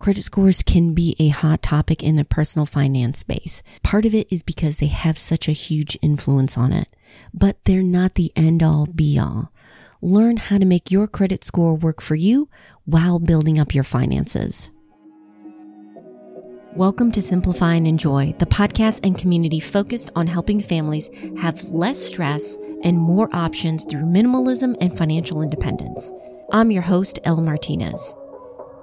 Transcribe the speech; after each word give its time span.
Credit 0.00 0.22
scores 0.22 0.62
can 0.62 0.94
be 0.94 1.16
a 1.18 1.30
hot 1.30 1.60
topic 1.60 2.04
in 2.04 2.14
the 2.14 2.24
personal 2.24 2.66
finance 2.66 3.18
space. 3.18 3.64
Part 3.82 4.04
of 4.04 4.14
it 4.14 4.32
is 4.32 4.44
because 4.44 4.78
they 4.78 4.86
have 4.86 5.18
such 5.18 5.48
a 5.48 5.52
huge 5.52 5.98
influence 6.00 6.56
on 6.56 6.72
it, 6.72 6.94
but 7.34 7.64
they're 7.64 7.82
not 7.82 8.14
the 8.14 8.30
end 8.36 8.62
all 8.62 8.86
be 8.86 9.18
all. 9.18 9.50
Learn 10.00 10.36
how 10.36 10.58
to 10.58 10.64
make 10.64 10.92
your 10.92 11.08
credit 11.08 11.42
score 11.42 11.74
work 11.74 12.00
for 12.00 12.14
you 12.14 12.48
while 12.84 13.18
building 13.18 13.58
up 13.58 13.74
your 13.74 13.82
finances. 13.82 14.70
Welcome 16.76 17.10
to 17.10 17.20
Simplify 17.20 17.74
and 17.74 17.88
Enjoy, 17.88 18.36
the 18.38 18.46
podcast 18.46 19.04
and 19.04 19.18
community 19.18 19.58
focused 19.58 20.12
on 20.14 20.28
helping 20.28 20.60
families 20.60 21.10
have 21.40 21.60
less 21.64 21.98
stress 21.98 22.56
and 22.84 22.96
more 22.96 23.28
options 23.34 23.84
through 23.84 24.02
minimalism 24.02 24.76
and 24.80 24.96
financial 24.96 25.42
independence. 25.42 26.12
I'm 26.52 26.70
your 26.70 26.82
host, 26.82 27.18
Elle 27.24 27.42
Martinez. 27.42 28.14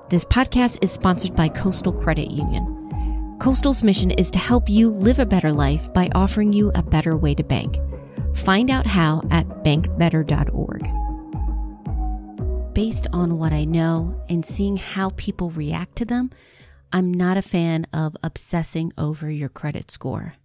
This 0.08 0.24
podcast 0.24 0.84
is 0.84 0.92
sponsored 0.92 1.36
by 1.36 1.50
Coastal 1.50 1.92
Credit 1.92 2.30
Union. 2.30 3.38
Coastal's 3.40 3.84
mission 3.84 4.12
is 4.12 4.30
to 4.31 4.38
help 4.38 4.70
you 4.70 4.91
live 4.91 5.18
a 5.18 5.26
better 5.26 5.52
life 5.52 5.91
by 5.95 6.12
offering 6.14 6.54
you 6.54 6.72
a 6.76 6.84
better 6.84 7.18
way 7.18 7.34
to 7.34 7.44
bank. 7.44 7.80
Find 8.36 8.70
out 8.70 8.86
how 8.86 9.23
at 9.31 9.48
bankbetter.org. 9.64 10.84
Based 12.76 13.08
on 13.14 13.40
what 13.40 13.52
I 13.52 13.66
know 13.66 14.22
and 14.30 14.45
seeing 14.45 14.78
how 14.78 15.09
people 15.16 15.50
react 15.50 15.95
to 15.95 16.06
them, 16.06 16.30
I'm 16.94 17.12
not 17.12 17.38
a 17.38 17.42
fan 17.42 17.88
of 17.92 18.16
obsessing 18.22 18.94
over 19.00 19.31
your 19.31 19.50
credit 19.50 19.90
score. 19.90 20.36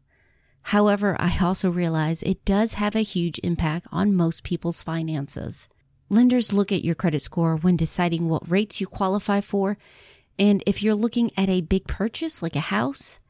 However, 0.62 1.16
I 1.20 1.36
also 1.42 1.70
realize 1.70 2.22
it 2.22 2.47
does 2.47 2.74
have 2.74 2.97
a 2.97 3.00
huge 3.00 3.38
impact 3.45 3.88
on 3.92 4.16
most 4.16 4.42
people's 4.42 4.83
finances. 4.83 5.69
Lenders 6.12 6.52
look 6.52 6.73
at 6.73 6.84
your 6.84 6.96
credit 6.96 7.23
score 7.23 7.55
when 7.56 7.77
deciding 7.77 8.28
what 8.28 8.50
rates 8.50 8.80
you 8.80 8.88
qualify 8.88 9.41
for. 9.41 9.78
And 10.41 10.60
if 10.66 10.83
you're 10.83 10.96
looking 10.96 11.30
at 11.36 11.48
a 11.48 11.60
big 11.60 11.86
purchase 11.86 12.42
like 12.42 12.56
a 12.56 12.60
house, 12.60 13.20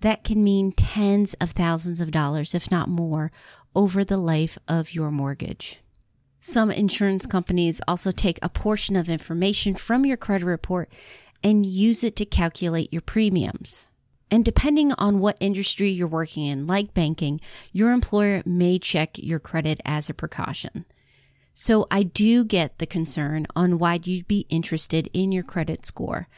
that 0.00 0.24
can 0.24 0.42
mean 0.42 0.72
tens 0.72 1.34
of 1.34 1.50
thousands 1.52 2.00
of 2.00 2.10
dollars, 2.10 2.52
if 2.52 2.68
not 2.68 2.88
more, 2.88 3.30
over 3.76 4.04
the 4.04 4.16
life 4.16 4.58
of 4.66 4.92
your 4.92 5.12
mortgage. 5.12 5.80
Some 6.40 6.72
insurance 6.72 7.26
companies 7.26 7.80
also 7.86 8.10
take 8.10 8.40
a 8.42 8.48
portion 8.48 8.96
of 8.96 9.08
information 9.08 9.76
from 9.76 10.04
your 10.04 10.16
credit 10.16 10.46
report 10.46 10.90
and 11.44 11.64
use 11.64 12.02
it 12.02 12.16
to 12.16 12.24
calculate 12.24 12.92
your 12.92 13.02
premiums. 13.02 13.86
And 14.32 14.44
depending 14.44 14.92
on 14.98 15.20
what 15.20 15.38
industry 15.40 15.90
you're 15.90 16.08
working 16.08 16.46
in, 16.46 16.66
like 16.66 16.92
banking, 16.92 17.40
your 17.72 17.92
employer 17.92 18.42
may 18.44 18.80
check 18.80 19.16
your 19.16 19.38
credit 19.38 19.80
as 19.84 20.10
a 20.10 20.14
precaution. 20.14 20.86
So 21.58 21.86
I 21.90 22.02
do 22.02 22.44
get 22.44 22.76
the 22.76 22.86
concern 22.86 23.46
on 23.56 23.78
why 23.78 23.98
you'd 24.04 24.28
be 24.28 24.44
interested 24.50 25.08
in 25.14 25.32
your 25.32 25.42
credit 25.42 25.86
score. 25.86 26.28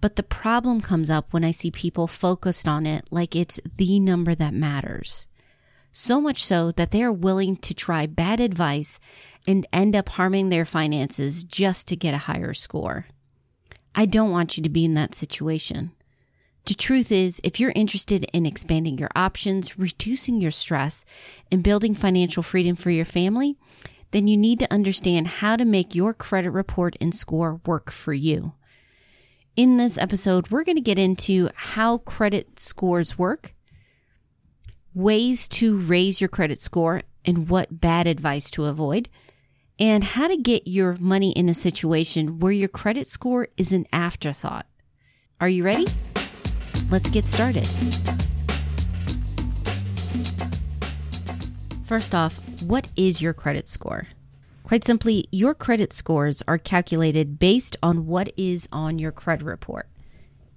But 0.00 0.16
the 0.16 0.24
problem 0.24 0.80
comes 0.80 1.08
up 1.08 1.32
when 1.32 1.44
I 1.44 1.52
see 1.52 1.70
people 1.70 2.08
focused 2.08 2.66
on 2.66 2.84
it 2.84 3.06
like 3.08 3.36
it's 3.36 3.60
the 3.76 4.00
number 4.00 4.34
that 4.34 4.52
matters. 4.52 5.28
So 5.92 6.20
much 6.20 6.44
so 6.44 6.72
that 6.72 6.90
they 6.90 7.04
are 7.04 7.12
willing 7.12 7.54
to 7.58 7.74
try 7.74 8.06
bad 8.06 8.40
advice 8.40 8.98
and 9.46 9.64
end 9.72 9.94
up 9.94 10.08
harming 10.08 10.48
their 10.48 10.64
finances 10.64 11.44
just 11.44 11.86
to 11.86 11.96
get 11.96 12.12
a 12.12 12.26
higher 12.26 12.52
score. 12.52 13.06
I 13.94 14.04
don't 14.04 14.32
want 14.32 14.56
you 14.56 14.64
to 14.64 14.68
be 14.68 14.84
in 14.84 14.94
that 14.94 15.14
situation. 15.14 15.92
The 16.64 16.74
truth 16.74 17.12
is, 17.12 17.40
if 17.44 17.60
you're 17.60 17.72
interested 17.76 18.24
in 18.32 18.44
expanding 18.44 18.98
your 18.98 19.10
options, 19.14 19.78
reducing 19.78 20.40
your 20.40 20.50
stress, 20.50 21.04
and 21.52 21.62
building 21.62 21.94
financial 21.94 22.42
freedom 22.42 22.74
for 22.74 22.90
your 22.90 23.04
family, 23.04 23.56
then 24.10 24.26
you 24.26 24.36
need 24.36 24.58
to 24.60 24.72
understand 24.72 25.26
how 25.26 25.56
to 25.56 25.64
make 25.64 25.94
your 25.94 26.14
credit 26.14 26.50
report 26.50 26.96
and 27.00 27.14
score 27.14 27.60
work 27.66 27.90
for 27.90 28.12
you. 28.12 28.54
In 29.56 29.76
this 29.76 29.96
episode, 29.98 30.50
we're 30.50 30.64
going 30.64 30.76
to 30.76 30.82
get 30.82 30.98
into 30.98 31.48
how 31.54 31.98
credit 31.98 32.58
scores 32.58 33.18
work, 33.18 33.54
ways 34.94 35.48
to 35.48 35.78
raise 35.78 36.20
your 36.20 36.28
credit 36.28 36.60
score, 36.60 37.02
and 37.24 37.48
what 37.48 37.80
bad 37.80 38.06
advice 38.06 38.50
to 38.52 38.66
avoid, 38.66 39.08
and 39.78 40.04
how 40.04 40.28
to 40.28 40.36
get 40.36 40.68
your 40.68 40.96
money 41.00 41.32
in 41.32 41.48
a 41.48 41.54
situation 41.54 42.38
where 42.38 42.52
your 42.52 42.68
credit 42.68 43.08
score 43.08 43.48
is 43.56 43.72
an 43.72 43.86
afterthought. 43.92 44.66
Are 45.40 45.48
you 45.48 45.64
ready? 45.64 45.86
Let's 46.90 47.10
get 47.10 47.26
started. 47.26 47.66
First 51.86 52.16
off, 52.16 52.40
what 52.62 52.88
is 52.96 53.22
your 53.22 53.32
credit 53.32 53.68
score? 53.68 54.08
Quite 54.64 54.82
simply, 54.82 55.26
your 55.30 55.54
credit 55.54 55.92
scores 55.92 56.42
are 56.48 56.58
calculated 56.58 57.38
based 57.38 57.76
on 57.80 58.06
what 58.06 58.32
is 58.36 58.68
on 58.72 58.98
your 58.98 59.12
credit 59.12 59.44
report. 59.44 59.86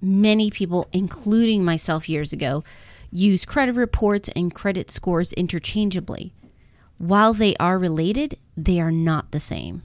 Many 0.02 0.50
people, 0.50 0.88
including 0.92 1.64
myself 1.64 2.08
years 2.08 2.32
ago, 2.32 2.64
use 3.12 3.44
credit 3.44 3.76
reports 3.76 4.28
and 4.34 4.52
credit 4.52 4.90
scores 4.90 5.32
interchangeably. 5.34 6.32
While 6.98 7.32
they 7.32 7.54
are 7.60 7.78
related, 7.78 8.34
they 8.56 8.80
are 8.80 8.90
not 8.90 9.30
the 9.30 9.38
same. 9.38 9.84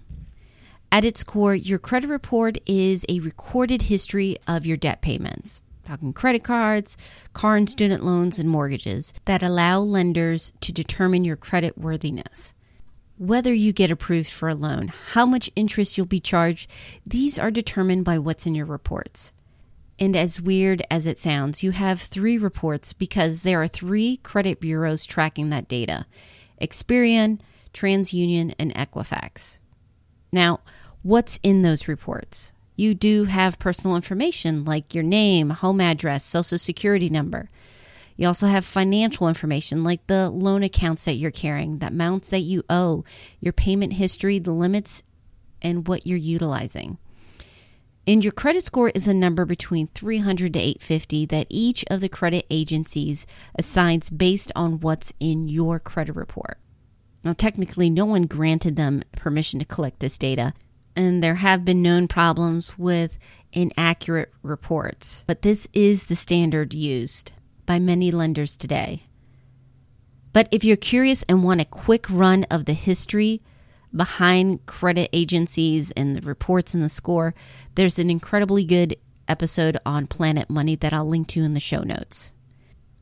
At 0.91 1.05
its 1.05 1.23
core, 1.23 1.53
your 1.53 1.77
credit 1.77 2.07
report 2.07 2.57
is 2.65 3.05
a 3.07 3.19
recorded 3.19 3.83
history 3.83 4.35
of 4.47 4.65
your 4.65 4.77
debt 4.77 5.03
payments 5.03 5.61
talking 5.85 6.13
credit 6.13 6.43
cards, 6.43 6.97
car 7.33 7.55
and 7.55 7.69
student 7.69 8.03
loans, 8.03 8.39
and 8.39 8.49
mortgages 8.49 9.13
that 9.25 9.43
allow 9.43 9.79
lenders 9.79 10.51
to 10.61 10.73
determine 10.73 11.23
your 11.23 11.35
credit 11.35 11.77
worthiness. 11.77 12.53
Whether 13.17 13.53
you 13.53 13.71
get 13.71 13.91
approved 13.91 14.29
for 14.29 14.49
a 14.49 14.55
loan, 14.55 14.89
how 15.13 15.25
much 15.25 15.49
interest 15.55 15.97
you'll 15.97 16.05
be 16.05 16.19
charged, 16.19 16.69
these 17.05 17.39
are 17.39 17.51
determined 17.51 18.03
by 18.03 18.19
what's 18.19 18.45
in 18.45 18.55
your 18.55 18.65
reports. 18.65 19.33
And 19.97 20.15
as 20.15 20.41
weird 20.41 20.81
as 20.91 21.07
it 21.07 21.17
sounds, 21.17 21.63
you 21.63 21.71
have 21.71 22.01
three 22.01 22.37
reports 22.37 22.91
because 22.91 23.43
there 23.43 23.61
are 23.61 23.67
three 23.67 24.17
credit 24.17 24.59
bureaus 24.59 25.05
tracking 25.05 25.49
that 25.51 25.67
data 25.67 26.05
Experian, 26.61 27.39
TransUnion, 27.73 28.53
and 28.57 28.73
Equifax. 28.73 29.59
Now, 30.31 30.61
what's 31.01 31.39
in 31.43 31.61
those 31.61 31.87
reports? 31.87 32.53
You 32.75 32.93
do 32.93 33.25
have 33.25 33.59
personal 33.59 33.95
information 33.95 34.65
like 34.65 34.93
your 34.93 35.03
name, 35.03 35.49
home 35.51 35.79
address, 35.79 36.23
social 36.23 36.57
security 36.57 37.09
number. 37.09 37.49
You 38.17 38.27
also 38.27 38.47
have 38.47 38.63
financial 38.63 39.27
information 39.27 39.83
like 39.83 40.07
the 40.07 40.29
loan 40.29 40.63
accounts 40.63 41.05
that 41.05 41.15
you're 41.15 41.31
carrying, 41.31 41.79
the 41.79 41.87
amounts 41.87 42.29
that 42.29 42.39
you 42.39 42.63
owe, 42.69 43.03
your 43.39 43.53
payment 43.53 43.93
history, 43.93 44.39
the 44.39 44.51
limits, 44.51 45.03
and 45.61 45.87
what 45.87 46.05
you're 46.05 46.17
utilizing. 46.17 46.97
And 48.07 48.23
your 48.23 48.33
credit 48.33 48.63
score 48.63 48.89
is 48.89 49.07
a 49.07 49.13
number 49.13 49.45
between 49.45 49.87
300 49.87 50.53
to 50.53 50.59
850 50.59 51.25
that 51.27 51.47
each 51.49 51.83
of 51.89 52.01
the 52.01 52.09
credit 52.09 52.45
agencies 52.49 53.25
assigns 53.57 54.09
based 54.11 54.51
on 54.55 54.79
what's 54.79 55.11
in 55.19 55.49
your 55.49 55.79
credit 55.79 56.15
report. 56.15 56.59
Now, 57.23 57.33
technically, 57.33 57.89
no 57.89 58.05
one 58.05 58.23
granted 58.23 58.75
them 58.75 59.01
permission 59.13 59.59
to 59.59 59.65
collect 59.65 59.99
this 59.99 60.19
data, 60.19 60.53
and 60.95 61.21
there 61.21 61.35
have 61.35 61.65
been 61.65 61.81
known 61.81 62.07
problems 62.07 62.77
with 62.77 63.17
inaccurate 63.51 64.33
reports, 64.41 65.23
but 65.27 65.41
this 65.41 65.67
is 65.73 66.05
the 66.05 66.15
standard 66.15 66.73
used 66.73 67.31
by 67.65 67.79
many 67.79 68.11
lenders 68.11 68.55
today. 68.55 69.03
But 70.33 70.47
if 70.51 70.63
you're 70.63 70.75
curious 70.75 71.23
and 71.29 71.43
want 71.43 71.61
a 71.61 71.65
quick 71.65 72.09
run 72.09 72.43
of 72.51 72.65
the 72.65 72.73
history 72.73 73.41
behind 73.95 74.65
credit 74.65 75.09
agencies 75.13 75.91
and 75.91 76.15
the 76.15 76.21
reports 76.21 76.73
and 76.73 76.83
the 76.83 76.89
score, 76.89 77.33
there's 77.75 77.99
an 77.99 78.09
incredibly 78.09 78.65
good 78.65 78.97
episode 79.27 79.77
on 79.85 80.07
Planet 80.07 80.49
Money 80.49 80.75
that 80.75 80.93
I'll 80.93 81.07
link 81.07 81.27
to 81.29 81.43
in 81.43 81.53
the 81.53 81.59
show 81.59 81.83
notes. 81.83 82.33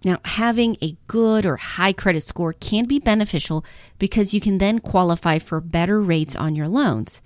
Now, 0.06 0.20
having 0.26 0.78
a 0.82 0.98
good 1.08 1.46
or 1.46 1.56
high 1.56 1.94
credit 1.94 2.24
score 2.24 2.54
can 2.54 2.86
be 2.86 3.00
beneficial 3.00 3.66
because 4.00 4.34
you 4.34 4.42
can 4.42 4.58
then 4.58 4.80
qualify 4.80 5.40
for 5.40 5.62
better 5.62 6.02
rates 6.02 6.36
on 6.36 6.56
your 6.56 6.68
loans. 6.68 7.22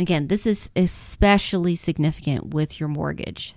Again, 0.00 0.28
this 0.28 0.46
is 0.46 0.70
especially 0.74 1.74
significant 1.74 2.54
with 2.54 2.80
your 2.80 2.88
mortgage. 2.88 3.54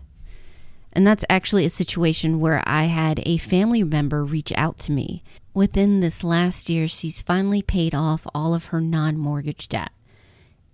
And 0.92 1.08
that's 1.08 1.24
actually 1.30 1.66
a 1.66 1.70
situation 1.70 2.42
where 2.42 2.62
I 2.66 2.84
had 2.84 3.22
a 3.26 3.38
family 3.38 3.82
member 3.82 4.26
reach 4.26 4.52
out 4.58 4.78
to 4.80 4.92
me. 4.92 5.24
Within 5.54 6.02
this 6.02 6.22
last 6.22 6.70
year, 6.70 6.86
she's 6.90 7.22
finally 7.22 7.62
paid 7.62 7.96
off 7.96 8.28
all 8.36 8.54
of 8.54 8.66
her 8.66 8.82
non 8.82 9.18
mortgage 9.18 9.70
debt. 9.70 9.94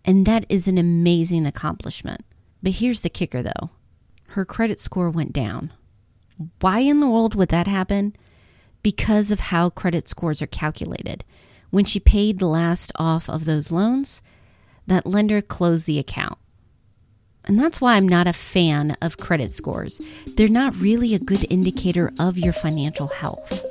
And 0.03 0.25
that 0.25 0.43
is 0.49 0.67
an 0.67 0.79
amazing 0.79 1.45
accomplishment. 1.45 2.25
But 2.63 2.77
here's 2.77 3.03
the 3.03 3.09
kicker 3.09 3.43
though 3.43 3.69
her 4.29 4.45
credit 4.45 4.79
score 4.79 5.11
went 5.11 5.33
down. 5.33 5.71
Why 6.61 6.79
in 6.79 6.99
the 6.99 7.09
world 7.09 7.35
would 7.35 7.49
that 7.49 7.67
happen? 7.67 8.15
Because 8.81 9.29
of 9.29 9.39
how 9.39 9.69
credit 9.69 10.07
scores 10.07 10.41
are 10.41 10.47
calculated. 10.47 11.23
When 11.69 11.85
she 11.85 11.99
paid 11.99 12.39
the 12.39 12.47
last 12.47 12.91
off 12.95 13.29
of 13.29 13.45
those 13.45 13.71
loans, 13.71 14.23
that 14.89 15.07
lender 15.07 15.41
closed 15.41 15.87
the 15.87 15.97
account. 15.99 16.37
And 17.45 17.59
that's 17.59 17.81
why 17.81 17.95
I'm 17.95 18.07
not 18.07 18.27
a 18.27 18.33
fan 18.33 18.95
of 19.01 19.17
credit 19.17 19.53
scores. 19.53 20.01
They're 20.35 20.47
not 20.47 20.75
really 20.75 21.15
a 21.15 21.19
good 21.19 21.45
indicator 21.49 22.11
of 22.19 22.37
your 22.37 22.53
financial 22.53 23.07
health. 23.07 23.65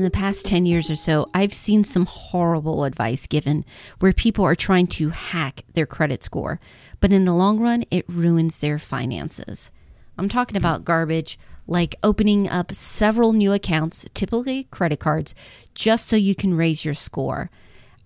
in 0.00 0.04
the 0.04 0.10
past 0.10 0.46
10 0.46 0.64
years 0.64 0.90
or 0.90 0.96
so, 0.96 1.28
I've 1.34 1.52
seen 1.52 1.84
some 1.84 2.06
horrible 2.06 2.84
advice 2.84 3.26
given 3.26 3.66
where 3.98 4.14
people 4.14 4.46
are 4.46 4.54
trying 4.54 4.86
to 4.86 5.10
hack 5.10 5.64
their 5.74 5.84
credit 5.84 6.24
score, 6.24 6.58
but 7.00 7.12
in 7.12 7.26
the 7.26 7.34
long 7.34 7.60
run, 7.60 7.84
it 7.90 8.06
ruins 8.08 8.60
their 8.60 8.78
finances. 8.78 9.70
I'm 10.16 10.30
talking 10.30 10.56
about 10.56 10.86
garbage 10.86 11.38
like 11.70 11.94
opening 12.02 12.48
up 12.48 12.72
several 12.72 13.32
new 13.32 13.52
accounts, 13.52 14.04
typically 14.12 14.64
credit 14.64 14.98
cards, 14.98 15.34
just 15.72 16.06
so 16.06 16.16
you 16.16 16.34
can 16.34 16.52
raise 16.52 16.84
your 16.84 16.94
score. 16.94 17.48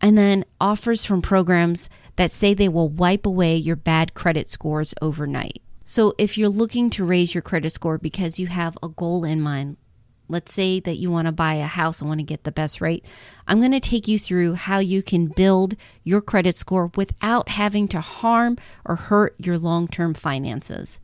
And 0.02 0.19
then 0.19 0.44
offers 0.61 1.06
from 1.06 1.22
programs 1.22 1.88
that 2.16 2.31
say 2.31 2.52
they 2.52 2.69
will 2.69 2.90
wipe 2.90 3.25
away 3.25 3.56
your 3.56 3.75
bad 3.75 4.12
credit 4.12 4.50
scores 4.50 4.93
overnight. 5.00 5.62
So 5.82 6.12
if 6.19 6.37
you're 6.37 6.50
looking 6.50 6.90
to 6.90 7.06
raise 7.06 7.34
your 7.34 7.43
credit 7.43 7.70
score 7.70 7.96
because 7.96 8.38
you 8.38 8.49
have 8.49 8.76
a 8.82 8.88
goal 8.88 9.25
in 9.25 9.40
mind, 9.40 9.78
let's 10.28 10.52
say 10.52 10.78
that 10.81 10.96
you 10.96 11.11
want 11.11 11.26
to 11.26 11.32
buy 11.32 11.55
a 11.55 11.64
house 11.64 12.02
and 12.02 12.08
want 12.08 12.20
to 12.20 12.25
get 12.25 12.44
the 12.44 12.52
best 12.52 12.82
rate, 12.82 13.06
I'm 13.49 13.61
going 13.61 13.72
to 13.72 13.81
take 13.81 14.06
you 14.06 14.19
through 14.19 14.55
how 14.55 14.78
you 14.78 15.02
can 15.02 15.28
build 15.28 15.75
your 16.02 16.20
credit 16.20 16.58
score 16.58 16.90
without 16.96 17.49
having 17.49 17.88
to 17.88 18.02
harm 18.02 18.58
or 18.84 18.96
hurt 18.96 19.34
your 19.38 19.56
long 19.56 19.88
term 19.88 20.12
finances. 20.12 21.00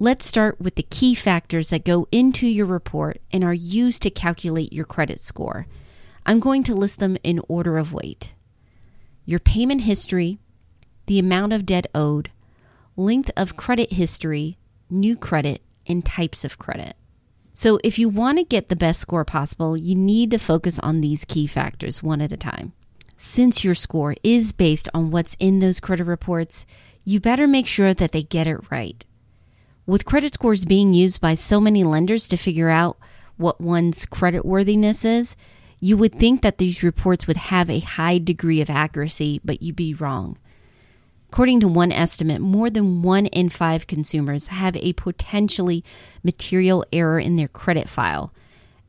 Let's 0.00 0.26
start 0.26 0.60
with 0.60 0.76
the 0.76 0.84
key 0.84 1.16
factors 1.16 1.70
that 1.70 1.84
go 1.84 2.06
into 2.12 2.46
your 2.46 2.66
report 2.66 3.20
and 3.32 3.42
are 3.42 3.52
used 3.52 4.00
to 4.02 4.10
calculate 4.10 4.72
your 4.72 4.84
credit 4.84 5.18
score. 5.18 5.66
I'm 6.24 6.38
going 6.38 6.62
to 6.64 6.74
list 6.76 7.00
them 7.00 7.16
in 7.24 7.40
order 7.48 7.76
of 7.78 7.92
weight 7.92 8.36
your 9.24 9.40
payment 9.40 9.80
history, 9.80 10.38
the 11.06 11.18
amount 11.18 11.52
of 11.52 11.66
debt 11.66 11.88
owed, 11.96 12.30
length 12.96 13.32
of 13.36 13.56
credit 13.56 13.92
history, 13.92 14.56
new 14.88 15.16
credit, 15.16 15.62
and 15.88 16.06
types 16.06 16.44
of 16.44 16.58
credit. 16.58 16.94
So, 17.52 17.80
if 17.82 17.98
you 17.98 18.08
want 18.08 18.38
to 18.38 18.44
get 18.44 18.68
the 18.68 18.76
best 18.76 19.00
score 19.00 19.24
possible, 19.24 19.76
you 19.76 19.96
need 19.96 20.30
to 20.30 20.38
focus 20.38 20.78
on 20.78 21.00
these 21.00 21.24
key 21.24 21.48
factors 21.48 22.04
one 22.04 22.20
at 22.20 22.32
a 22.32 22.36
time. 22.36 22.72
Since 23.16 23.64
your 23.64 23.74
score 23.74 24.14
is 24.22 24.52
based 24.52 24.88
on 24.94 25.10
what's 25.10 25.36
in 25.40 25.58
those 25.58 25.80
credit 25.80 26.04
reports, 26.04 26.66
you 27.04 27.18
better 27.18 27.48
make 27.48 27.66
sure 27.66 27.92
that 27.94 28.12
they 28.12 28.22
get 28.22 28.46
it 28.46 28.70
right. 28.70 29.04
With 29.88 30.04
credit 30.04 30.34
scores 30.34 30.66
being 30.66 30.92
used 30.92 31.18
by 31.18 31.32
so 31.32 31.62
many 31.62 31.82
lenders 31.82 32.28
to 32.28 32.36
figure 32.36 32.68
out 32.68 32.98
what 33.38 33.58
one's 33.58 34.04
credit 34.04 34.44
worthiness 34.44 35.02
is, 35.02 35.34
you 35.80 35.96
would 35.96 36.14
think 36.14 36.42
that 36.42 36.58
these 36.58 36.82
reports 36.82 37.26
would 37.26 37.38
have 37.38 37.70
a 37.70 37.80
high 37.80 38.18
degree 38.18 38.60
of 38.60 38.68
accuracy, 38.68 39.40
but 39.42 39.62
you'd 39.62 39.76
be 39.76 39.94
wrong. 39.94 40.36
According 41.30 41.60
to 41.60 41.68
one 41.68 41.90
estimate, 41.90 42.42
more 42.42 42.68
than 42.68 43.00
one 43.00 43.28
in 43.28 43.48
five 43.48 43.86
consumers 43.86 44.48
have 44.48 44.76
a 44.76 44.92
potentially 44.92 45.82
material 46.22 46.84
error 46.92 47.18
in 47.18 47.36
their 47.36 47.48
credit 47.48 47.88
file. 47.88 48.30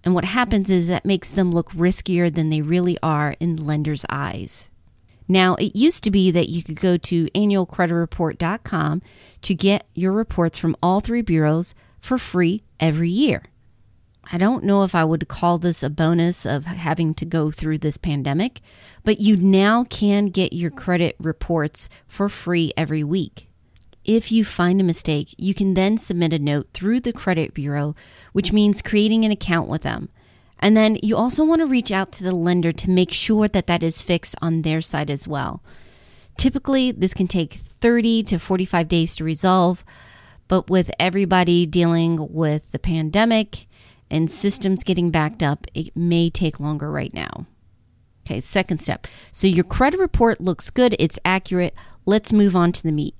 And 0.03 0.13
what 0.13 0.25
happens 0.25 0.69
is 0.69 0.89
that 0.89 1.05
makes 1.05 1.31
them 1.31 1.53
look 1.53 1.71
riskier 1.71 2.29
than 2.29 2.49
they 2.49 2.61
really 2.61 2.97
are 3.01 3.37
in 3.39 3.55
lenders' 3.55 4.05
eyes. 4.09 4.69
Now, 5.31 5.53
it 5.55 5.75
used 5.75 6.03
to 6.05 6.11
be 6.11 6.31
that 6.31 6.49
you 6.49 6.63
could 6.63 6.81
go 6.81 6.97
to 6.97 7.27
annualcreditreport.com 7.27 9.01
to 9.43 9.55
get 9.55 9.87
your 9.93 10.11
reports 10.11 10.57
from 10.57 10.75
all 10.81 10.99
three 10.99 11.21
bureaus 11.21 11.75
for 11.99 12.17
free 12.17 12.63
every 12.79 13.09
year. 13.09 13.43
I 14.31 14.39
don't 14.39 14.63
know 14.63 14.83
if 14.83 14.95
I 14.95 15.03
would 15.03 15.27
call 15.27 15.59
this 15.59 15.83
a 15.83 15.89
bonus 15.89 16.45
of 16.45 16.65
having 16.65 17.13
to 17.15 17.25
go 17.25 17.51
through 17.51 17.77
this 17.77 17.97
pandemic, 17.97 18.59
but 19.03 19.19
you 19.19 19.37
now 19.37 19.83
can 19.83 20.27
get 20.27 20.53
your 20.53 20.71
credit 20.71 21.15
reports 21.19 21.89
for 22.07 22.27
free 22.27 22.73
every 22.75 23.03
week. 23.03 23.49
If 24.05 24.31
you 24.31 24.43
find 24.43 24.81
a 24.81 24.83
mistake, 24.83 25.35
you 25.37 25.53
can 25.53 25.75
then 25.75 25.97
submit 25.97 26.33
a 26.33 26.39
note 26.39 26.69
through 26.73 27.01
the 27.01 27.13
credit 27.13 27.53
bureau, 27.53 27.95
which 28.33 28.53
means 28.53 28.81
creating 28.81 29.25
an 29.25 29.31
account 29.31 29.69
with 29.69 29.83
them. 29.83 30.09
And 30.59 30.75
then 30.75 30.97
you 31.01 31.15
also 31.15 31.45
want 31.45 31.59
to 31.59 31.65
reach 31.65 31.91
out 31.91 32.11
to 32.13 32.23
the 32.23 32.35
lender 32.35 32.71
to 32.71 32.89
make 32.89 33.11
sure 33.11 33.47
that 33.47 33.67
that 33.67 33.83
is 33.83 34.01
fixed 34.01 34.35
on 34.41 34.61
their 34.61 34.81
side 34.81 35.09
as 35.09 35.27
well. 35.27 35.63
Typically, 36.37 36.91
this 36.91 37.13
can 37.13 37.27
take 37.27 37.53
30 37.53 38.23
to 38.23 38.39
45 38.39 38.87
days 38.87 39.15
to 39.15 39.23
resolve, 39.23 39.83
but 40.47 40.69
with 40.69 40.91
everybody 40.99 41.65
dealing 41.65 42.17
with 42.31 42.71
the 42.71 42.79
pandemic, 42.79 43.67
and 44.11 44.29
systems 44.29 44.83
getting 44.83 45.11
backed 45.11 45.43
up, 45.43 45.65
it 45.73 45.95
may 45.95 46.29
take 46.29 46.59
longer 46.59 46.91
right 46.91 47.13
now. 47.13 47.45
Okay, 48.25 48.39
second 48.39 48.79
step. 48.79 49.07
So 49.31 49.47
your 49.47 49.63
credit 49.63 49.99
report 49.99 50.41
looks 50.41 50.69
good, 50.69 50.95
it's 50.99 51.19
accurate. 51.25 51.73
Let's 52.05 52.33
move 52.33 52.55
on 52.55 52.71
to 52.73 52.83
the 52.83 52.91
meat. 52.91 53.15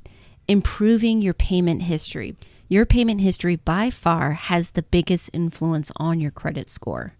Improving 0.47 1.21
your 1.21 1.33
payment 1.33 1.83
history. 1.83 2.35
Your 2.67 2.85
payment 2.85 3.21
history 3.21 3.55
by 3.55 3.89
far 3.89 4.33
has 4.33 4.71
the 4.71 4.83
biggest 4.83 5.33
influence 5.33 5.91
on 5.97 6.19
your 6.19 6.31
credit 6.31 6.69
score. 6.69 7.13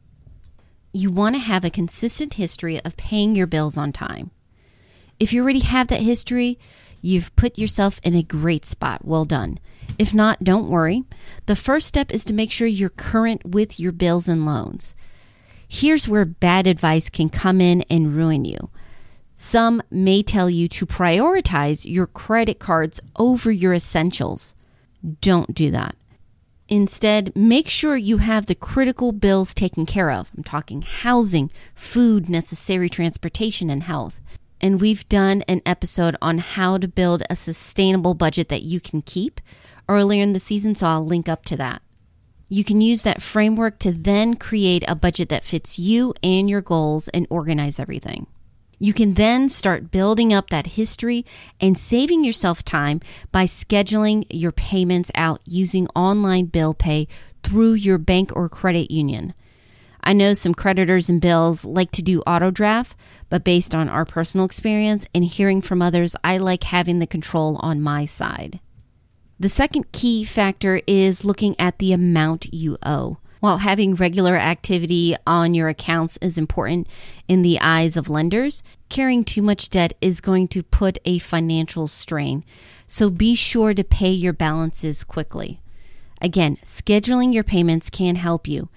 You 0.92 1.12
want 1.12 1.36
to 1.36 1.42
have 1.42 1.64
a 1.64 1.70
consistent 1.70 2.36
history 2.36 2.80
of 2.84 2.98
paying 2.98 3.36
your 3.36 3.48
bills 3.48 3.78
on 3.78 3.92
time. 3.92 4.32
If 5.20 5.34
you 5.34 5.44
already 5.44 5.60
have 5.60 5.88
that 5.90 6.02
history, 6.02 6.58
you've 7.02 7.36
put 7.36 7.60
yourself 7.60 8.00
in 8.04 8.16
a 8.16 8.24
great 8.24 8.66
spot. 8.66 9.06
Well 9.06 9.26
done. 9.26 9.60
If 10.00 10.14
not, 10.14 10.44
don't 10.44 10.70
worry. 10.70 11.04
The 11.46 11.56
first 11.56 11.88
step 11.88 12.12
is 12.12 12.26
to 12.26 12.34
make 12.34 12.52
sure 12.52 12.68
you're 12.68 12.90
current 12.90 13.46
with 13.46 13.80
your 13.80 13.92
bills 13.92 14.28
and 14.28 14.46
loans. 14.46 14.96
Here's 15.68 16.08
where 16.08 16.26
bad 16.26 16.66
advice 16.66 17.10
can 17.10 17.30
come 17.30 17.62
in 17.62 17.84
and 17.90 18.16
ruin 18.16 18.46
you. 18.46 18.70
Some 19.36 19.84
may 19.92 20.24
tell 20.24 20.50
you 20.50 20.68
to 20.70 20.86
prioritize 20.86 21.86
your 21.86 22.08
credit 22.08 22.60
cards 22.60 23.00
over 23.18 23.52
your 23.52 23.74
essentials. 23.74 24.56
Don't 25.22 25.54
do 25.54 25.70
that. 25.72 25.96
Instead, 26.72 27.36
make 27.36 27.68
sure 27.68 27.98
you 27.98 28.18
have 28.18 28.46
the 28.46 28.54
critical 28.54 29.12
bills 29.12 29.56
taken 29.56 29.88
care 29.88 30.12
of. 30.12 30.32
I'm 30.38 30.44
talking 30.44 30.84
housing, 30.84 31.50
food, 31.74 32.30
necessary 32.30 32.88
transportation, 32.88 33.72
and 33.72 33.82
health. 33.82 34.22
And 34.62 34.80
we've 34.80 35.08
done 35.10 35.42
an 35.48 35.64
episode 35.66 36.16
on 36.22 36.38
how 36.38 36.78
to 36.78 36.88
build 36.88 37.24
a 37.28 37.36
sustainable 37.36 38.14
budget 38.14 38.50
that 38.50 38.62
you 38.62 38.80
can 38.80 39.02
keep 39.02 39.42
earlier 39.88 40.22
in 40.22 40.34
the 40.34 40.40
season, 40.40 40.76
so 40.76 40.86
I'll 40.86 41.06
link 41.06 41.28
up 41.28 41.44
to 41.46 41.58
that. 41.58 41.82
You 42.50 42.64
can 42.64 42.82
use 42.82 43.02
that 43.02 43.22
framework 43.22 43.80
to 43.80 43.92
then 43.92 44.36
create 44.36 44.84
a 44.88 44.96
budget 44.96 45.30
that 45.30 45.44
fits 45.44 45.80
you 45.80 46.14
and 46.22 46.48
your 46.48 46.62
goals 46.62 47.08
and 47.08 47.26
organize 47.32 47.80
everything. 47.80 48.28
You 48.80 48.94
can 48.94 49.16
then 49.16 49.50
start 49.50 49.92
building 49.92 50.34
up 50.34 50.50
that 50.50 50.68
history 50.68 51.26
and 51.60 51.78
saving 51.78 52.24
yourself 52.24 52.64
time 52.64 53.02
by 53.32 53.44
scheduling 53.44 54.26
your 54.30 54.54
payments 54.54 55.12
out 55.16 55.42
using 55.46 55.88
online 55.90 56.46
bill 56.46 56.74
pay 56.74 57.08
through 57.44 57.74
your 57.74 57.98
bank 57.98 58.32
or 58.36 58.48
credit 58.48 58.90
union. 58.90 59.34
I 60.02 60.14
know 60.14 60.34
some 60.34 60.54
creditors 60.54 61.10
and 61.10 61.20
bills 61.20 61.66
like 61.66 61.92
to 61.92 62.02
do 62.02 62.22
auto 62.22 62.52
draft, 62.52 62.96
but 63.28 63.44
based 63.44 63.76
on 63.76 63.90
our 63.90 64.06
personal 64.06 64.46
experience 64.46 65.08
and 65.14 65.26
hearing 65.26 65.62
from 65.62 65.82
others, 65.82 66.16
I 66.24 66.38
like 66.38 66.64
having 66.64 67.00
the 67.00 67.06
control 67.06 67.58
on 67.62 67.82
my 67.82 68.06
side. 68.06 68.62
The 69.38 69.50
second 69.50 69.92
key 69.92 70.24
factor 70.24 70.82
is 70.88 71.26
looking 71.26 71.56
at 71.60 71.80
the 71.80 71.92
amount 71.92 72.54
you 72.54 72.78
owe. 72.82 73.18
While 73.40 73.60
having 73.60 73.96
regular 73.96 74.36
activity 74.36 75.16
on 75.26 75.54
your 75.54 75.70
accounts 75.70 76.18
is 76.18 76.38
important 76.38 76.88
in 77.28 77.42
the 77.42 77.60
eyes 77.62 77.96
of 77.96 78.10
lenders, 78.10 78.62
carrying 78.90 79.24
too 79.24 79.42
much 79.42 79.70
debt 79.70 79.94
is 80.02 80.20
going 80.20 80.50
to 80.50 80.64
put 80.64 80.98
a 81.06 81.20
financial 81.20 81.88
strain. 81.88 82.44
So 82.86 83.10
be 83.10 83.36
sure 83.36 83.74
to 83.74 83.84
pay 83.84 84.12
your 84.12 84.34
balances 84.34 85.06
quickly. 85.06 85.62
Again, 86.22 86.58
scheduling 86.58 87.34
your 87.34 87.46
payments 87.46 87.90
can 87.90 88.16
help 88.16 88.46
you. 88.46 88.68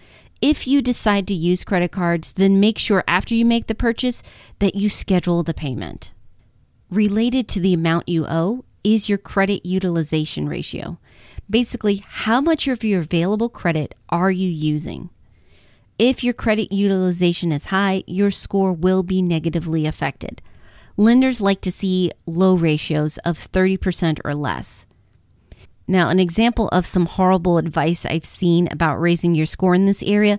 If 0.41 0.69
you 0.69 0.81
decide 0.81 1.27
to 1.29 1.35
use 1.35 1.65
credit 1.65 1.91
cards, 1.91 2.35
then 2.35 2.61
make 2.61 2.79
sure 2.79 3.03
after 3.09 3.35
you 3.35 3.45
make 3.45 3.67
the 3.67 3.75
purchase 3.75 4.23
that 4.61 4.77
you 4.77 4.89
schedule 4.89 5.43
the 5.43 5.55
payment. 5.55 6.13
Related 6.89 7.49
to 7.49 7.61
the 7.61 7.75
amount 7.75 8.09
you 8.09 8.27
owe 8.29 8.65
is 8.85 9.09
your 9.09 9.19
credit 9.19 9.65
utilization 9.65 10.49
ratio. 10.49 10.99
Basically, 11.53 12.03
how 12.09 12.41
much 12.41 12.67
of 12.67 12.83
your 12.83 13.01
available 13.01 13.51
credit 13.51 13.95
are 14.09 14.31
you 14.31 14.49
using? 14.49 15.11
If 15.99 16.25
your 16.25 16.33
credit 16.33 16.73
utilization 16.73 17.53
is 17.53 17.67
high, 17.67 18.05
your 18.07 18.31
score 18.31 18.73
will 18.73 19.03
be 19.03 19.21
negatively 19.21 19.85
affected. 19.85 20.41
Lenders 20.97 21.43
like 21.43 21.61
to 21.61 21.71
see 21.71 22.11
low 22.25 22.55
ratios 22.55 23.19
of 23.19 23.37
30% 23.37 24.19
or 24.25 24.35
less. 24.35 24.87
Now, 25.87 26.09
an 26.09 26.19
example 26.19 26.69
of 26.69 26.87
some 26.87 27.05
horrible 27.05 27.59
advice 27.59 28.07
I've 28.07 28.25
seen 28.25 28.67
about 28.73 28.99
raising 28.99 29.35
your 29.35 29.45
score 29.45 29.75
in 29.75 29.85
this 29.85 30.03
area 30.03 30.39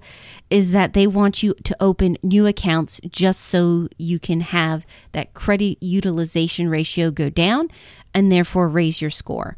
is 0.50 0.72
that 0.72 0.94
they 0.94 1.06
want 1.06 1.44
you 1.44 1.54
to 1.64 1.78
open 1.80 2.18
new 2.24 2.48
accounts 2.48 3.00
just 3.08 3.42
so 3.42 3.88
you 4.00 4.18
can 4.18 4.40
have 4.40 4.84
that 5.12 5.36
credit 5.36 5.78
utilization 5.80 6.70
ratio 6.70 7.12
go 7.12 7.30
down 7.30 7.68
and 8.16 8.32
therefore 8.32 8.68
raise 8.68 9.00
your 9.00 9.12
score. 9.12 9.58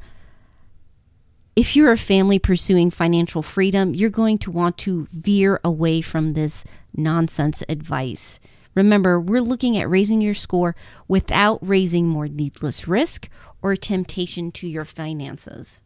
If 1.55 1.73
you're 1.73 1.91
a 1.91 1.97
family 1.97 2.37
pursuing 2.37 2.91
financial 2.91 3.41
freedom, 3.41 3.95
you're 3.95 4.09
going 4.09 4.39
to 4.39 4.51
want 4.51 4.77
to 4.79 5.05
veer 5.05 5.61
away 5.63 6.01
from 6.01 6.33
this 6.33 6.65
nonsense 6.93 7.63
advice. 7.69 8.41
Remember, 8.73 9.17
we're 9.21 9.39
looking 9.39 9.77
at 9.77 9.89
raising 9.89 10.19
your 10.19 10.33
score 10.33 10.75
without 11.07 11.65
raising 11.65 12.07
more 12.07 12.27
needless 12.27 12.89
risk 12.89 13.29
or 13.61 13.77
temptation 13.77 14.51
to 14.51 14.67
your 14.67 14.83
finances. 14.83 15.81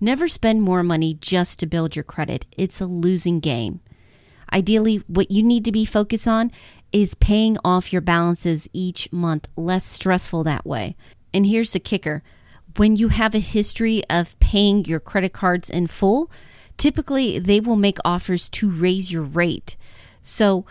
Never 0.00 0.26
spend 0.26 0.62
more 0.62 0.82
money 0.82 1.14
just 1.20 1.60
to 1.60 1.66
build 1.66 1.94
your 1.94 2.02
credit. 2.02 2.46
It's 2.58 2.80
a 2.80 2.86
losing 2.86 3.38
game. 3.38 3.78
Ideally, 4.52 4.96
what 5.06 5.30
you 5.30 5.44
need 5.44 5.64
to 5.66 5.72
be 5.72 5.84
focused 5.84 6.26
on 6.26 6.50
is 6.90 7.14
paying 7.14 7.58
off 7.64 7.92
your 7.92 8.02
balances 8.02 8.68
each 8.72 9.12
month, 9.12 9.46
less 9.54 9.84
stressful 9.84 10.42
that 10.42 10.66
way. 10.66 10.96
And 11.32 11.46
here's 11.46 11.72
the 11.72 11.78
kicker 11.78 12.24
when 12.76 12.96
you 12.96 13.08
have 13.08 13.34
a 13.34 13.40
history 13.40 14.02
of 14.10 14.38
paying 14.40 14.84
your 14.84 15.00
credit 15.00 15.32
cards 15.32 15.70
in 15.70 15.86
full, 15.86 16.30
typically 16.76 17.38
they 17.38 17.60
will 17.60 17.76
make 17.76 17.98
offers 18.04 18.48
to 18.50 18.70
raise 18.70 19.12
your 19.12 19.22
rate. 19.22 19.76
So 20.22 20.66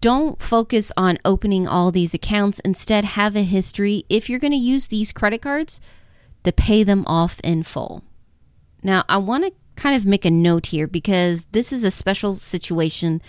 don't 0.00 0.40
focus 0.40 0.92
on 0.96 1.18
opening 1.24 1.66
all 1.66 1.90
these 1.90 2.14
accounts. 2.14 2.60
Instead, 2.60 3.04
have 3.04 3.34
a 3.34 3.42
history, 3.42 4.04
if 4.08 4.28
you're 4.28 4.38
going 4.38 4.52
to 4.52 4.58
use 4.58 4.88
these 4.88 5.12
credit 5.12 5.42
cards, 5.42 5.80
to 6.44 6.52
pay 6.52 6.84
them 6.84 7.04
off 7.06 7.40
in 7.42 7.62
full. 7.62 8.04
Now, 8.82 9.04
I 9.08 9.16
want 9.18 9.44
to 9.44 9.52
kind 9.74 9.96
of 9.96 10.06
make 10.06 10.24
a 10.24 10.30
note 10.30 10.66
here 10.66 10.86
because 10.86 11.46
this 11.46 11.72
is 11.72 11.82
a 11.82 11.90
special 11.90 12.34
situation 12.34 13.20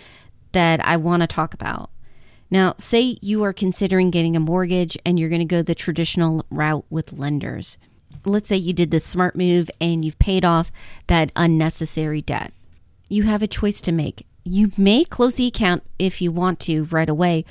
that 0.52 0.86
I 0.86 0.98
want 0.98 1.22
to 1.24 1.28
talk 1.28 1.54
about. 1.54 1.90
Now, 2.50 2.76
say 2.78 3.18
you 3.22 3.44
are 3.44 3.54
considering 3.54 4.12
getting 4.12 4.36
a 4.36 4.40
mortgage 4.40 4.98
and 5.06 5.20
you're 5.20 5.30
going 5.30 5.40
to 5.40 5.46
go 5.46 5.62
the 5.62 5.76
traditional 5.76 6.46
route 6.50 6.86
with 6.90 7.12
lenders. 7.12 7.78
Let's 8.26 8.50
say 8.50 8.58
you 8.58 8.74
did 8.74 8.92
the 8.92 9.00
smart 9.00 9.36
move 9.36 9.70
and 9.80 10.04
you've 10.04 10.20
paid 10.20 10.46
off 10.46 10.72
that 11.08 11.32
unnecessary 11.36 12.22
debt. 12.22 12.54
You 13.10 13.24
have 13.24 13.42
a 13.42 13.48
choice 13.48 13.82
to 13.82 13.92
make. 13.92 14.26
You 14.44 14.72
may 14.78 15.04
close 15.04 15.36
the 15.36 15.48
account 15.48 15.84
if 16.00 16.22
you 16.22 16.32
want 16.32 16.60
to 16.62 16.86
right 16.86 17.10
away, 17.10 17.46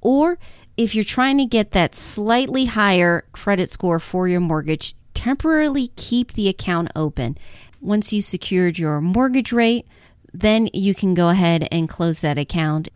or 0.00 0.38
if 0.76 0.94
you're 0.94 1.04
trying 1.04 1.38
to 1.38 1.44
get 1.44 1.72
that 1.72 1.94
slightly 1.94 2.66
higher 2.66 3.24
credit 3.32 3.70
score 3.70 3.98
for 3.98 4.26
your 4.26 4.40
mortgage, 4.40 4.94
temporarily 5.14 5.88
keep 5.96 6.32
the 6.32 6.48
account 6.48 6.90
open. 6.96 7.36
Once 7.80 8.12
you 8.12 8.20
secured 8.22 8.78
your 8.78 9.00
mortgage 9.00 9.52
rate, 9.52 9.86
then 10.32 10.68
you 10.72 10.94
can 10.94 11.14
go 11.14 11.28
ahead 11.28 11.66
and 11.70 11.88
close 11.88 12.20
that 12.20 12.38
account 12.38 12.88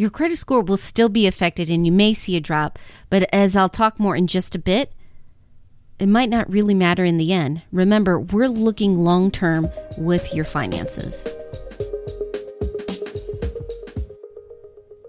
your 0.00 0.08
credit 0.08 0.38
score 0.38 0.62
will 0.62 0.78
still 0.78 1.10
be 1.10 1.26
affected 1.26 1.68
and 1.68 1.84
you 1.84 1.92
may 1.92 2.14
see 2.14 2.34
a 2.34 2.40
drop, 2.40 2.78
but 3.10 3.28
as 3.34 3.54
I'll 3.54 3.68
talk 3.68 4.00
more 4.00 4.16
in 4.16 4.28
just 4.28 4.54
a 4.54 4.58
bit, 4.58 4.94
it 6.00 6.08
might 6.08 6.30
not 6.30 6.50
really 6.50 6.74
matter 6.74 7.04
in 7.04 7.18
the 7.18 7.32
end. 7.32 7.62
Remember, 7.70 8.18
we're 8.18 8.48
looking 8.48 8.96
long 8.96 9.30
term 9.30 9.68
with 9.98 10.34
your 10.34 10.46
finances. 10.46 11.28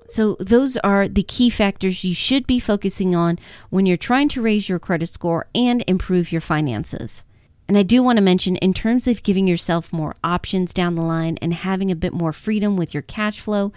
So, 0.07 0.36
those 0.41 0.75
are 0.77 1.07
the 1.07 1.24
key 1.24 1.50
factors 1.50 2.03
you 2.03 2.13
should 2.13 2.45
be 2.45 2.60
focusing 2.60 3.15
on 3.15 3.39
when 3.69 3.86
you're 3.86 3.95
trying 3.95 4.27
to 4.29 4.41
raise 4.41 4.67
your 4.67 4.77
credit 4.77 5.07
score 5.07 5.48
and 5.55 5.81
improve 5.88 6.33
your 6.33 6.41
finances. 6.41 7.24
And 7.69 7.77
I 7.77 7.83
do 7.83 8.03
want 8.03 8.17
to 8.17 8.24
mention, 8.24 8.57
in 8.57 8.74
terms 8.74 9.07
of 9.07 9.24
giving 9.24 9.48
yourself 9.48 9.93
more 9.93 10.13
options 10.21 10.74
down 10.74 10.95
the 10.95 11.01
line 11.01 11.38
and 11.41 11.53
having 11.53 11.89
a 11.89 11.95
bit 11.95 12.12
more 12.12 12.33
freedom 12.33 12.75
with 12.75 12.93
your 12.93 13.03
cash 13.03 13.39
flow, 13.39 13.71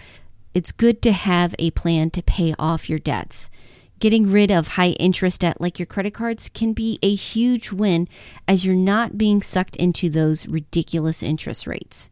it's 0.53 0.73
good 0.73 1.01
to 1.03 1.13
have 1.13 1.55
a 1.57 1.71
plan 1.71 2.09
to 2.09 2.21
pay 2.21 2.53
off 2.59 2.89
your 2.89 2.99
debts. 2.99 3.49
Getting 3.99 4.29
rid 4.29 4.51
of 4.51 4.69
high 4.69 4.89
interest 4.91 5.41
debt 5.41 5.61
like 5.61 5.79
your 5.79 5.85
credit 5.85 6.13
cards 6.13 6.49
can 6.49 6.73
be 6.73 6.99
a 7.01 7.13
huge 7.13 7.71
win 7.71 8.07
as 8.47 8.65
you're 8.65 8.75
not 8.75 9.17
being 9.17 9.41
sucked 9.41 9.75
into 9.77 10.09
those 10.09 10.47
ridiculous 10.47 11.23
interest 11.23 11.65
rates. 11.65 12.09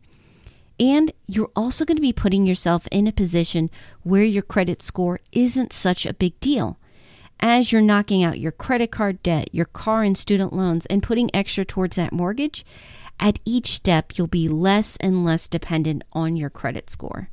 And 0.79 1.11
you're 1.27 1.51
also 1.55 1.85
going 1.85 1.97
to 1.97 2.01
be 2.01 2.13
putting 2.13 2.45
yourself 2.45 2.87
in 2.91 3.05
a 3.05 3.11
position 3.11 3.69
where 4.01 4.23
your 4.23 4.41
credit 4.41 4.81
score 4.81 5.19
isn't 5.31 5.73
such 5.73 6.05
a 6.05 6.13
big 6.13 6.39
deal. 6.39 6.79
As 7.39 7.71
you're 7.71 7.81
knocking 7.81 8.23
out 8.23 8.39
your 8.39 8.53
credit 8.53 8.89
card 8.89 9.21
debt, 9.21 9.49
your 9.53 9.65
car 9.65 10.03
and 10.03 10.17
student 10.17 10.53
loans, 10.53 10.85
and 10.85 11.03
putting 11.03 11.29
extra 11.33 11.65
towards 11.65 11.97
that 11.97 12.13
mortgage, 12.13 12.65
at 13.19 13.39
each 13.45 13.67
step 13.67 14.13
you'll 14.15 14.27
be 14.27 14.47
less 14.47 14.95
and 14.97 15.25
less 15.25 15.47
dependent 15.47 16.03
on 16.13 16.37
your 16.37 16.49
credit 16.49 16.89
score. 16.89 17.29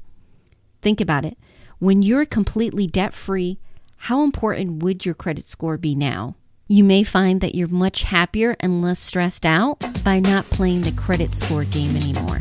Think 0.83 1.00
about 1.00 1.25
it. 1.25 1.38
When 1.78 2.02
you're 2.02 2.26
completely 2.26 2.87
debt 2.87 3.14
free, 3.14 3.59
how 4.04 4.23
important 4.25 4.83
would 4.83 5.04
your 5.04 5.14
credit 5.14 5.47
score 5.47 5.76
be 5.76 5.95
now? 5.95 6.35
You 6.66 6.85
may 6.85 7.04
find 7.04 7.42
that 7.42 7.54
you're 7.54 7.69
much 7.69 8.04
happier 8.04 8.57
and 8.59 8.80
less 8.80 8.99
stressed 8.99 9.45
out 9.45 9.78
by 10.02 10.21
not 10.21 10.49
playing 10.49 10.80
the 10.80 10.92
credit 10.92 11.35
score 11.35 11.64
game 11.64 11.95
anymore. 11.95 12.40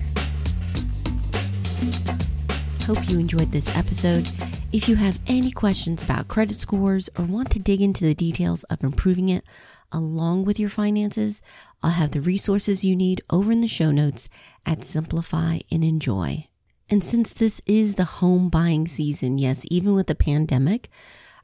Hope 2.84 3.10
you 3.10 3.20
enjoyed 3.20 3.52
this 3.52 3.76
episode. 3.76 4.30
If 4.72 4.88
you 4.88 4.96
have 4.96 5.20
any 5.28 5.52
questions 5.52 6.02
about 6.02 6.30
credit 6.30 6.56
scores 6.56 7.10
or 7.18 7.26
want 7.26 7.52
to 7.52 7.60
dig 7.60 7.82
into 7.82 8.06
the 8.06 8.16
details 8.16 8.64
of 8.64 8.82
improving 8.82 9.28
it 9.28 9.44
along 9.92 10.46
with 10.46 10.62
your 10.62 10.70
finances, 10.70 11.42
I'll 11.84 11.92
have 11.92 12.12
the 12.12 12.22
resources 12.22 12.86
you 12.86 12.96
need 12.96 13.20
over 13.30 13.52
in 13.52 13.60
the 13.60 13.68
show 13.68 13.92
notes 13.92 14.30
at 14.66 14.86
Simplify 14.86 15.60
and 15.70 15.84
Enjoy. 15.84 16.48
And 16.90 17.04
since 17.04 17.34
this 17.34 17.62
is 17.66 17.96
the 17.96 18.06
home 18.06 18.48
buying 18.48 18.88
season, 18.88 19.38
yes, 19.38 19.66
even 19.70 19.94
with 19.94 20.08
the 20.08 20.16
pandemic, 20.16 20.88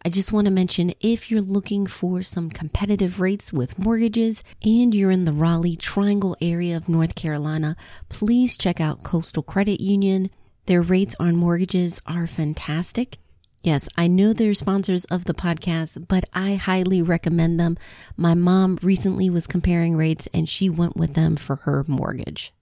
I 0.06 0.10
just 0.10 0.32
want 0.32 0.46
to 0.46 0.54
mention 0.54 0.94
if 1.02 1.32
you're 1.32 1.42
looking 1.42 1.88
for 1.88 2.22
some 2.22 2.52
competitive 2.52 3.20
rates 3.20 3.52
with 3.52 3.80
mortgages 3.80 4.44
and 4.64 4.94
you're 4.94 5.10
in 5.10 5.26
the 5.26 5.34
Raleigh 5.34 5.76
Triangle 5.76 6.38
area 6.40 6.78
of 6.78 6.88
North 6.88 7.16
Carolina, 7.16 7.76
please 8.08 8.56
check 8.56 8.80
out 8.80 9.02
Coastal 9.02 9.42
Credit 9.42 9.82
Union. 9.82 10.30
Their 10.68 10.84
rates 10.84 11.16
on 11.20 11.36
mortgages 11.36 12.04
are 12.06 12.28
fantastic. 12.28 13.18
Yes, 13.64 13.90
I 13.98 14.08
know 14.08 14.32
they're 14.32 14.54
sponsors 14.54 15.06
of 15.06 15.26
the 15.26 15.34
podcast, 15.34 16.08
but 16.08 16.24
I 16.34 16.54
highly 16.54 17.02
recommend 17.02 17.60
them. 17.60 17.76
My 18.16 18.36
mom 18.36 18.78
recently 18.84 19.28
was 19.32 19.48
comparing 19.48 19.96
rates 19.96 20.28
and 20.32 20.48
she 20.48 20.70
went 20.70 20.96
with 20.96 21.16
them 21.16 21.36
for 21.36 21.56
her 21.56 21.84
mortgage. 21.88 22.54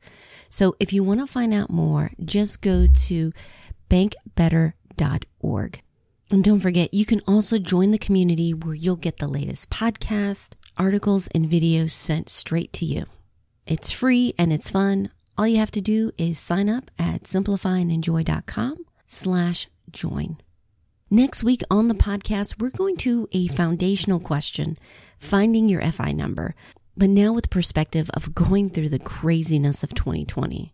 So 0.47 0.77
if 0.79 0.93
you 0.93 1.03
want 1.03 1.19
to 1.19 1.27
find 1.27 1.53
out 1.53 1.69
more, 1.69 2.11
just 2.23 2.61
go 2.61 2.87
to 2.87 3.33
bankbetter.org. 3.89 5.81
And 6.33 6.43
don't 6.43 6.61
forget, 6.61 6.95
you 6.95 7.05
can 7.05 7.21
also 7.27 7.59
join 7.59 7.91
the 7.91 7.99
community 7.99 8.55
where 8.55 8.73
you'll 8.73 8.95
get 8.95 9.17
the 9.17 9.27
latest 9.27 9.69
podcast, 9.69 10.55
articles, 10.75 11.27
and 11.27 11.47
videos 11.47 11.91
sent 11.91 12.27
straight 12.27 12.73
to 12.73 12.85
you. 12.85 13.05
It's 13.67 13.91
free 13.91 14.33
and 14.39 14.51
it's 14.51 14.71
fun. 14.71 15.11
All 15.37 15.45
you 15.45 15.57
have 15.57 15.69
to 15.69 15.79
do 15.79 16.09
is 16.17 16.39
sign 16.39 16.69
up 16.69 16.89
at 16.97 17.25
simplifyandenjoy.com 17.25 18.83
slash 19.05 19.67
join. 19.91 20.37
Next 21.11 21.43
week 21.43 21.61
on 21.69 21.87
the 21.87 21.93
podcast, 21.93 22.59
we're 22.59 22.71
going 22.71 22.97
to 22.97 23.27
a 23.31 23.45
foundational 23.45 24.19
question, 24.19 24.75
finding 25.19 25.69
your 25.69 25.83
FI 25.91 26.13
number 26.13 26.55
but 26.95 27.09
now 27.09 27.33
with 27.33 27.49
perspective 27.49 28.09
of 28.13 28.35
going 28.35 28.69
through 28.69 28.89
the 28.89 28.99
craziness 28.99 29.83
of 29.83 29.93
2020. 29.93 30.73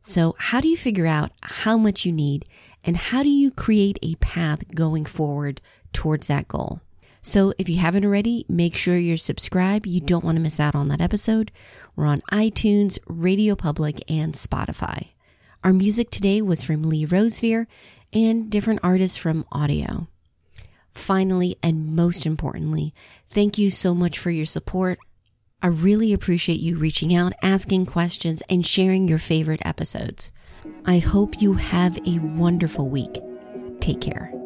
So 0.00 0.34
how 0.38 0.60
do 0.60 0.68
you 0.68 0.76
figure 0.76 1.06
out 1.06 1.32
how 1.42 1.76
much 1.76 2.06
you 2.06 2.12
need 2.12 2.44
and 2.84 2.96
how 2.96 3.22
do 3.22 3.28
you 3.28 3.50
create 3.50 3.98
a 4.02 4.14
path 4.16 4.74
going 4.74 5.04
forward 5.04 5.60
towards 5.92 6.26
that 6.28 6.48
goal? 6.48 6.80
So 7.22 7.52
if 7.58 7.68
you 7.68 7.76
haven't 7.78 8.04
already, 8.04 8.46
make 8.48 8.74
sure 8.74 8.96
you're 8.96 9.18
subscribed. 9.18 9.86
You 9.86 10.00
don't 10.00 10.24
want 10.24 10.36
to 10.36 10.42
miss 10.42 10.58
out 10.58 10.74
on 10.74 10.88
that 10.88 11.02
episode. 11.02 11.52
We're 11.94 12.06
on 12.06 12.22
iTunes, 12.32 12.98
Radio 13.06 13.54
Public, 13.54 14.02
and 14.10 14.32
Spotify. 14.32 15.08
Our 15.62 15.74
music 15.74 16.08
today 16.08 16.40
was 16.40 16.64
from 16.64 16.82
Lee 16.82 17.04
Rosevere 17.04 17.66
and 18.12 18.50
different 18.50 18.80
artists 18.82 19.18
from 19.18 19.44
audio. 19.52 20.08
Finally, 20.90 21.56
and 21.62 21.94
most 21.94 22.24
importantly, 22.24 22.94
thank 23.28 23.58
you 23.58 23.68
so 23.68 23.94
much 23.94 24.18
for 24.18 24.30
your 24.30 24.46
support. 24.46 24.98
I 25.62 25.66
really 25.66 26.12
appreciate 26.12 26.60
you 26.60 26.76
reaching 26.78 27.14
out, 27.14 27.32
asking 27.42 27.86
questions, 27.86 28.42
and 28.48 28.66
sharing 28.66 29.08
your 29.08 29.18
favorite 29.18 29.60
episodes. 29.64 30.32
I 30.86 30.98
hope 30.98 31.42
you 31.42 31.54
have 31.54 31.98
a 32.06 32.18
wonderful 32.18 32.88
week. 32.88 33.18
Take 33.80 34.00
care. 34.00 34.39